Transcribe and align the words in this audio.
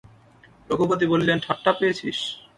রঘুপতি 0.69 1.05
বলিলেন, 1.11 1.37
ঠাট্টা 1.39 1.71
পেয়েছিস? 1.79 2.17